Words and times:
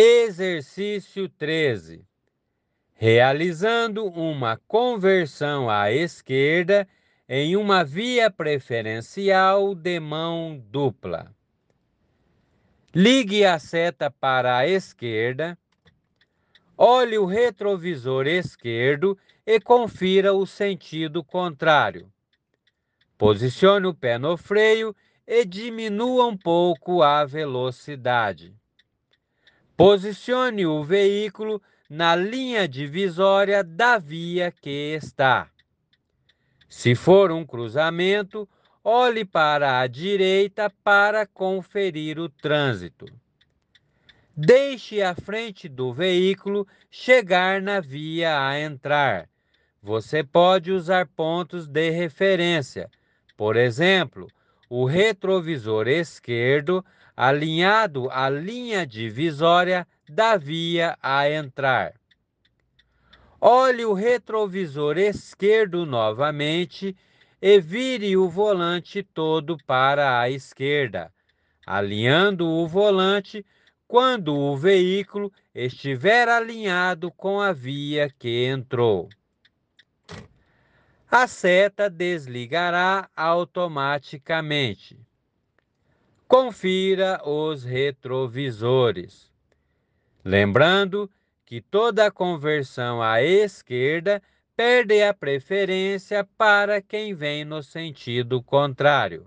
Exercício 0.00 1.28
13. 1.28 2.06
Realizando 2.94 4.06
uma 4.06 4.56
conversão 4.56 5.68
à 5.68 5.90
esquerda 5.90 6.86
em 7.28 7.56
uma 7.56 7.82
via 7.82 8.30
preferencial 8.30 9.74
de 9.74 9.98
mão 9.98 10.64
dupla. 10.70 11.34
Ligue 12.94 13.44
a 13.44 13.58
seta 13.58 14.08
para 14.08 14.58
a 14.58 14.68
esquerda, 14.68 15.58
olhe 16.76 17.18
o 17.18 17.26
retrovisor 17.26 18.28
esquerdo 18.28 19.18
e 19.44 19.58
confira 19.58 20.32
o 20.32 20.46
sentido 20.46 21.24
contrário. 21.24 22.08
Posicione 23.18 23.88
o 23.88 23.94
pé 23.94 24.16
no 24.16 24.36
freio 24.36 24.94
e 25.26 25.44
diminua 25.44 26.24
um 26.24 26.36
pouco 26.36 27.02
a 27.02 27.24
velocidade. 27.24 28.54
Posicione 29.78 30.66
o 30.66 30.82
veículo 30.82 31.62
na 31.88 32.16
linha 32.16 32.66
divisória 32.66 33.62
da 33.62 33.96
via 33.96 34.50
que 34.50 34.96
está. 34.96 35.48
Se 36.68 36.96
for 36.96 37.30
um 37.30 37.46
cruzamento, 37.46 38.48
olhe 38.82 39.24
para 39.24 39.78
a 39.78 39.86
direita 39.86 40.68
para 40.82 41.24
conferir 41.28 42.18
o 42.18 42.28
trânsito. 42.28 43.06
Deixe 44.36 45.00
a 45.00 45.14
frente 45.14 45.68
do 45.68 45.92
veículo 45.92 46.66
chegar 46.90 47.62
na 47.62 47.78
via 47.78 48.48
a 48.48 48.58
entrar. 48.58 49.28
Você 49.80 50.24
pode 50.24 50.72
usar 50.72 51.06
pontos 51.06 51.68
de 51.68 51.88
referência, 51.90 52.90
por 53.36 53.54
exemplo, 53.54 54.26
o 54.68 54.84
retrovisor 54.84 55.86
esquerdo 55.86 56.84
alinhado 57.20 58.08
à 58.12 58.30
linha 58.30 58.86
divisória 58.86 59.84
da 60.08 60.36
via 60.36 60.96
a 61.02 61.28
entrar. 61.28 61.94
Olhe 63.40 63.84
o 63.84 63.92
retrovisor 63.92 64.96
esquerdo 64.96 65.84
novamente 65.84 66.94
e 67.42 67.60
vire 67.60 68.16
o 68.16 68.28
volante 68.28 69.02
todo 69.02 69.58
para 69.66 70.20
a 70.20 70.30
esquerda, 70.30 71.12
alinhando 71.66 72.46
o 72.46 72.68
volante 72.68 73.44
quando 73.88 74.36
o 74.36 74.56
veículo 74.56 75.32
estiver 75.52 76.28
alinhado 76.28 77.10
com 77.10 77.40
a 77.40 77.52
via 77.52 78.14
que 78.16 78.44
entrou. 78.44 79.08
A 81.10 81.26
seta 81.26 81.90
desligará 81.90 83.10
automaticamente. 83.16 85.07
Confira 86.28 87.22
os 87.26 87.64
retrovisores. 87.64 89.32
Lembrando 90.22 91.10
que 91.46 91.62
toda 91.62 92.10
conversão 92.10 93.00
à 93.00 93.22
esquerda 93.22 94.22
perde 94.54 95.02
a 95.02 95.14
preferência 95.14 96.22
para 96.36 96.82
quem 96.82 97.14
vem 97.14 97.46
no 97.46 97.62
sentido 97.62 98.42
contrário. 98.42 99.26